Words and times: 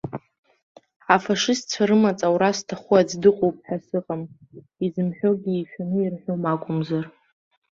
Афашистцәа 1.15 1.83
рымаҵ 1.89 2.19
аура 2.27 2.49
зҭаху 2.57 2.95
аӡә 2.99 3.15
дыҟоуп 3.21 3.57
ҳәа 3.65 3.77
сыҟам, 3.85 4.21
изымҳәогьы 4.85 5.51
ишәаны 5.55 5.99
ирҳәом 6.01 6.43
акәымзар. 6.53 7.05